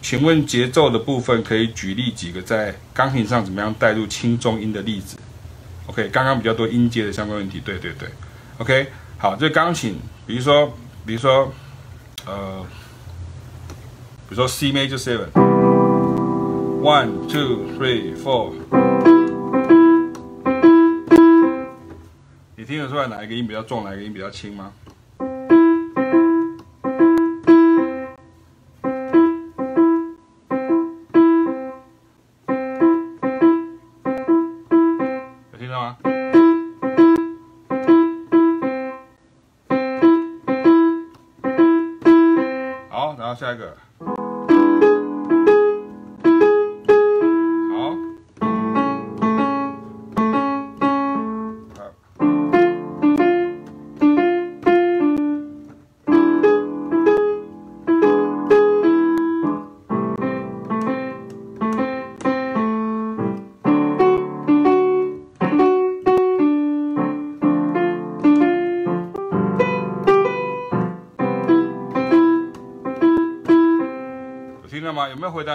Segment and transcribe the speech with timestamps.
[0.00, 5.18] 请问节奏的部分可以举例几个在钢琴上怎么样带入轻中音的例子
[5.86, 8.08] ？OK，刚刚比较多音阶的相关问题，对对对
[8.58, 8.86] ，OK，
[9.18, 10.72] 好，这钢琴，比如说，
[11.04, 11.52] 比如说，
[12.24, 12.64] 呃，
[14.28, 15.32] 比如说 C major seven，one
[17.28, 18.52] two three four，
[22.54, 24.72] 你听得出来哪一个音比较重，哪一个音比较轻吗？
[43.38, 44.27] 下一个，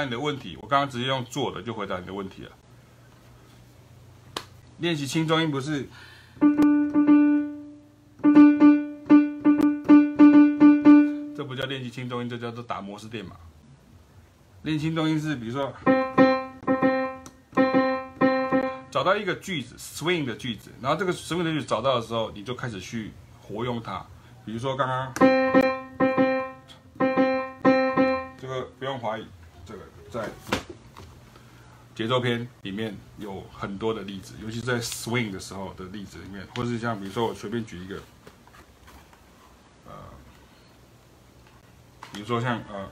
[0.05, 0.57] 你的问题？
[0.61, 2.51] 我刚刚直接用做的就回答你的问题了。
[4.79, 5.87] 练习轻中音不是，
[11.35, 13.35] 这不叫练习轻中音，这叫做打摩斯电码。
[14.63, 15.73] 练轻中音是，比如说，
[18.89, 24.05] 找到一个句子，swing 的句子，然后这个 swing 的句子找到的时候，你就开始去活用它。
[24.45, 25.13] 比如说刚刚。
[28.38, 29.25] 这个不用怀疑
[29.66, 29.80] 这个
[30.11, 30.30] 在
[31.95, 37.95] 节奏篇里面有很多的例子，尤其在 swing 的时候的例子里面，或是像比如说我随便举一个，
[39.88, 39.94] 呃，
[42.11, 42.89] 比如说像呃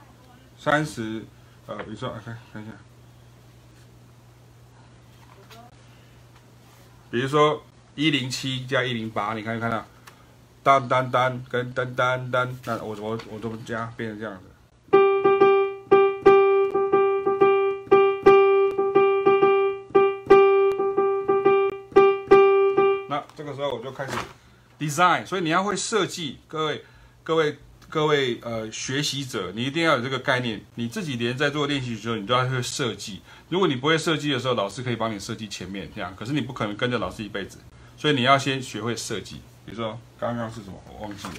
[0.56, 1.24] 三十，
[1.66, 2.72] 呃，比如说看看一下，
[7.10, 7.64] 比如说
[7.96, 9.84] 一零七加一零八，你看看到，
[10.62, 14.44] 当当当跟当当当，那我我我怎么加变成这样子？
[23.62, 24.12] 那我就开始
[24.76, 26.40] design，所以你要会设计。
[26.48, 26.84] 各位、
[27.22, 27.56] 各位、
[27.88, 30.60] 各位，呃，学习者，你一定要有这个概念。
[30.74, 33.22] 你自己连在做练习的时候，你都要会设计。
[33.50, 36.12] 如果你不会设计的时候，老师可以帮你设计前面这样。
[36.16, 37.58] 可是你不可能跟着老师一辈子，
[37.96, 39.36] 所以你要先学会设计。
[39.64, 40.74] 比如说刚刚是什么？
[40.88, 41.34] 我忘记了。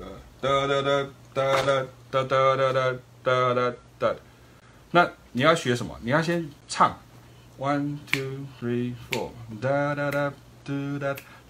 [0.00, 0.06] 呃，
[0.40, 4.14] 哒哒哒哒哒哒哒哒哒哒哒。
[4.92, 6.00] 那你要学什么？
[6.00, 6.98] 你要先唱。
[7.58, 10.32] One two three four，哒哒哒
[10.64, 11.16] 哒哒。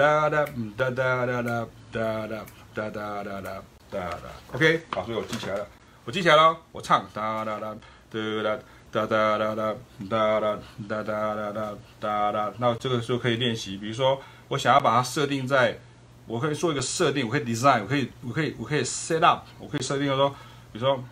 [0.00, 0.46] 哒哒
[0.78, 4.16] 哒哒哒哒哒哒哒哒哒哒哒
[4.54, 5.66] ，OK，好，所以我记起来了，
[6.06, 7.76] 我记起来了，我唱哒哒哒
[8.08, 9.76] 哒哒哒哒哒哒
[10.08, 10.56] 哒哒
[10.88, 14.18] 哒哒哒哒哒，那这个时候可以练习，比如说
[14.48, 15.78] 我想要把它设定在，
[16.26, 20.30] 我可以做一个设定，我可以 design，我可以我可以我可以 set up，我可以设定说，
[20.72, 21.04] 比如说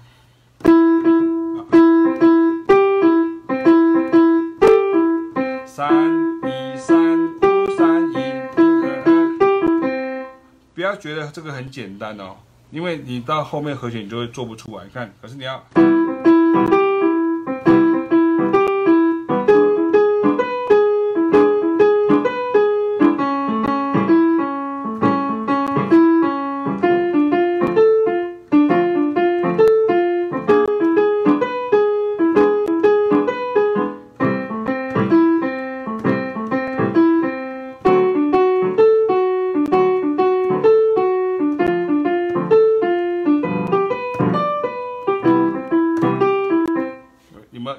[10.78, 12.36] 不要觉得这个很简单哦，
[12.70, 14.84] 因为你到后面和弦你就会做不出来。
[14.84, 15.60] 你看，可是你要。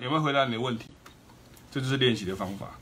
[0.02, 0.86] 有没有回答你的问题
[1.72, 2.78] 这就是练习的方法。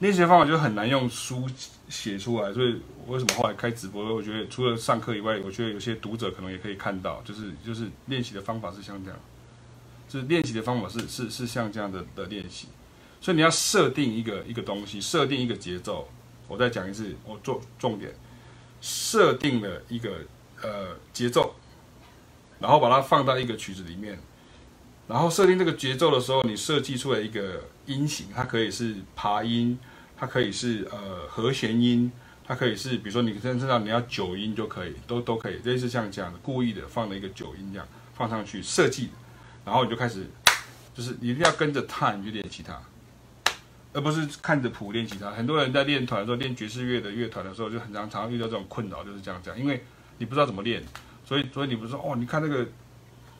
[0.00, 1.48] 练习的方法就很难用书
[1.88, 4.14] 写出来，所以为什么后来开直播？
[4.14, 9.18] 我觉得除了上课以外，我觉得有些读者可能也可以看到，就是就是练习的方法是像这样，
[10.08, 12.66] 就是练习的方法是是是像这样的的练习。
[13.20, 16.08] 所以你要设定一个一个东西，设定一个节奏。
[16.48, 18.12] 我再讲一次，我做重点，
[18.82, 20.18] 设定了一个
[20.60, 21.54] 呃节奏，
[22.58, 24.18] 然后把它放到一个曲子里面。
[25.06, 29.78] 然后设定这个节奏的时候，你设计出来一个音型，它可以是爬音，
[30.16, 32.10] 它可以是呃和弦音，
[32.46, 39.10] 它可以是比如说你真知道你要九音就可以，都都可以，类似像这样的故意的放了一个九音这样放上去设计，
[39.62, 40.26] 然后你就开始，
[40.94, 42.80] 就是你一定要跟着 time 去练习它，
[43.92, 45.30] 而不是看着谱练习它。
[45.30, 49.84] 很多人在练团的时候，练爵士乐的乐团的时候，就很常常遇到这种困扰，就是这样讲，因为
[50.16, 50.82] 你不知道怎么练，
[51.26, 52.66] 所以所以你不是说哦，你看那个。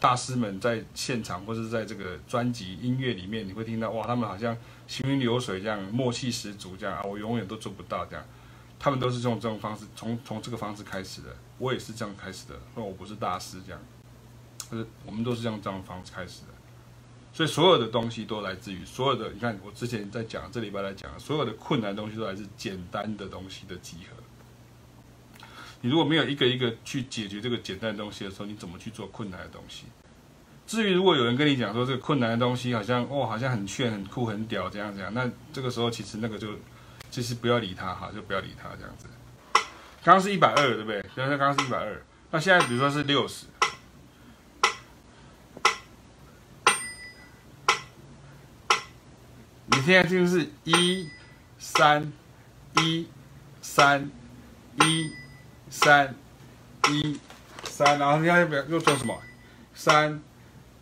[0.04, 4.54] 大师们在现场或者在这个专辑音乐里面，你会听到哇，他们好像
[4.86, 8.22] 行云流水这样，默契十足这样啊，我永远都做不到这样。
[8.78, 12.54] 他们都是用这种方式，从从这个方式开始的，我也是这样开始的。
[12.76, 13.80] 那我不是大师这样，
[14.68, 16.48] 可是我们都是用这样的方式开始的。
[17.32, 24.22] 所以所有的东西都来自于所有的，你看我之前在讲这礼拜来讲，所有的困难东西都来自简单的东西的集合。
[25.84, 29.84] 你如果没有一个一个去解决这个简单的东西的时候，你怎么去做困难的东西？
[30.66, 36.48] 至于如果有人跟你讲说这个困难的东西好像哦，好像很炫、很酷、很屌这样这样，那这个时候其实那个就
[37.10, 39.06] 其实不要理他哈，就不要理他这样子。
[40.02, 41.02] 刚刚是一百二，对不对？
[41.14, 43.44] 刚刚刚刚是一百二，那现在比如说是六十，
[49.66, 51.06] 你现在就是一
[51.58, 52.10] 三
[52.78, 53.06] 一
[53.60, 54.10] 三
[54.80, 55.23] 一。
[55.74, 56.14] 三
[56.88, 57.18] 一
[57.64, 59.20] 三，然后你看又做什么？
[59.74, 60.22] 三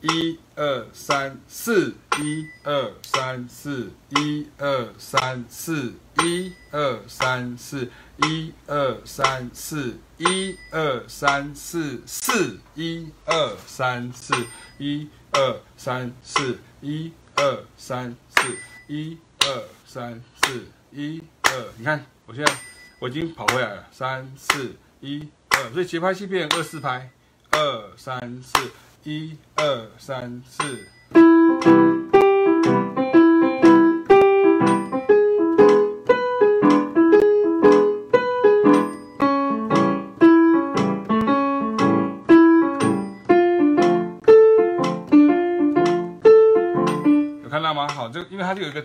[0.03, 14.47] 一二三四一二三四一二三四一二三四一二三四一二三四四一二三四
[14.79, 18.59] 一二三四一二三四
[18.89, 22.72] 一二三四一二，你看我现在。
[23.03, 27.11] 我已经跑回来了，三四一二，所以节拍器变二四拍，
[27.51, 28.71] 二三四
[29.03, 32.12] 一二三四。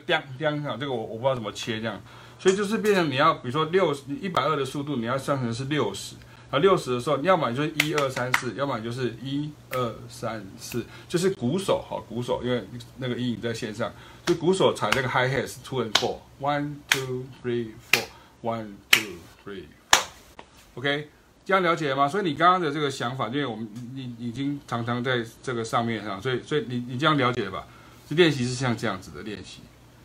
[0.08, 2.02] 叮叮啊，这个我我不知道怎么切这样。
[2.40, 6.16] 所以就是变成你要，比如说六十一百二的速度，你要算成是六十
[6.52, 6.60] 啊。
[6.60, 12.64] 六十的时候，要么就是一二三四，要么就是一二三四，就是鼓手哈，鼓手，因为
[12.98, 13.92] 那个阴影在线上，
[14.26, 21.10] 就鼓手踩这个 high hat 是 two and four，one two three four，one two three four，OK，
[21.44, 22.08] 这样了解了吗？
[22.08, 27.68] 所以你刚刚的这个想法，因为我们你已经常常在这个上面上，所以所以你你这样了解了吧？
[28.08, 29.62] 这练习是像这样子的练习。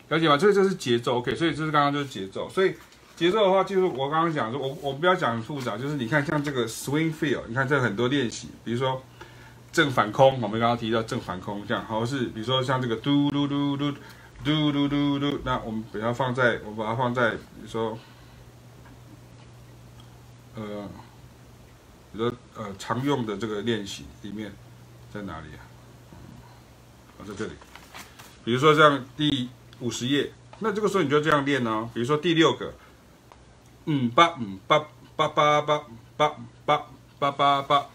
[0.08, 0.36] 了解吗？
[0.36, 2.46] 这这是节奏，OK，所以这是刚刚就是节奏。
[2.50, 2.74] 所以
[3.16, 9.02] 节奏的话，就是我刚刚讲说，我我不要讲很复杂，就是你看像这个 swing feel，你看这很多练习，比如说
[9.72, 13.92] 正反空，我们刚刚提到正反空这样，或者是比如说像这个嘟嘟嘟嘟
[14.44, 17.98] 嘟嘟嘟嘟，那我们把它放在，我把它放在，比如说
[20.56, 20.88] 呃，
[22.12, 24.52] 比如说呃常用的这个练习里面
[25.10, 25.64] 在哪里啊？
[27.18, 27.52] 啊，在这里，
[28.44, 29.48] 比如说像第。
[29.82, 31.90] 五十页，那这个时候你就这样练呢。
[31.92, 32.72] 比如说第六个，
[33.86, 34.78] 嗯八嗯八
[35.16, 35.84] 八八八
[36.16, 36.86] 八八
[37.18, 37.88] 八八八八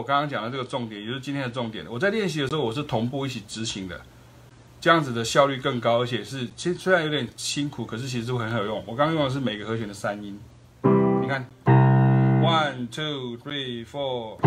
[0.01, 1.85] 我刚刚讲的这个重点，也就是今天的重点。
[1.87, 4.01] 我在练习的时候，我是同步一起执行的，
[4.79, 8.83] 这样子的效率更高，而且是其实虽然有点辛苦，可是其实会很有用。
[8.87, 10.39] 我刚刚用的是每个和弦的三音，
[11.21, 11.45] 你看
[12.41, 14.39] ，one two three four。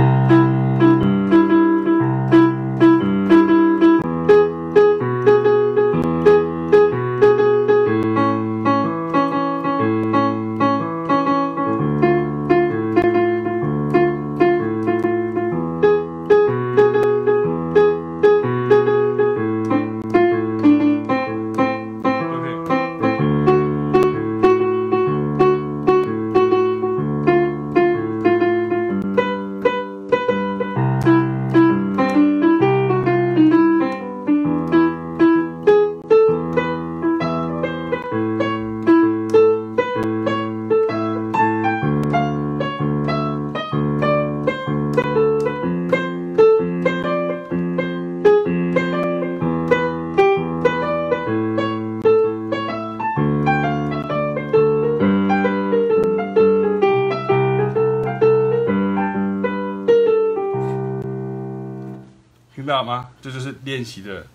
[62.74, 63.10] 到吗？
[63.22, 64.26] 这就是练习的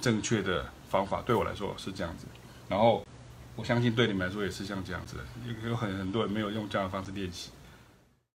[0.00, 2.26] 正确的方法，对我来说是这样子。
[2.70, 3.06] 然后
[3.54, 5.18] 我相信对你们来说也是像这样子，
[5.62, 7.50] 有有很很多人没有用这样的方式练习。